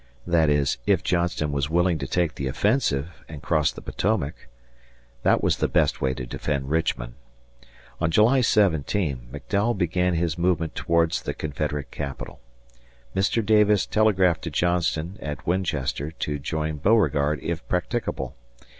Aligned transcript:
That 0.25 0.49
is, 0.49 0.79
if 0.87 1.03
Johnston 1.03 1.51
was 1.51 1.69
willing 1.69 1.99
to 1.99 2.07
take 2.07 2.33
the 2.33 2.47
offensive 2.47 3.23
and 3.29 3.43
cross 3.43 3.71
the 3.71 3.83
Potomac. 3.83 4.47
That 5.21 5.43
was 5.43 5.57
the 5.57 5.67
best 5.67 6.01
way 6.01 6.15
to 6.15 6.25
defend 6.25 6.71
Richmond. 6.71 7.13
On 7.99 8.09
July 8.09 8.41
17, 8.41 9.29
McDowell 9.31 9.77
began 9.77 10.15
his 10.15 10.39
movement 10.39 10.73
towards 10.73 11.21
the 11.21 11.35
Confederate 11.35 11.91
Capital. 11.91 12.39
Mr. 13.15 13.45
Davis 13.45 13.85
telegraphed 13.85 14.41
to 14.41 14.49
Johnston 14.49 15.19
at 15.21 15.45
Winchester 15.45 16.09
to 16.09 16.39
join 16.39 16.77
Beauregard, 16.77 17.39
if 17.43 17.61
practicable. 17.69 18.35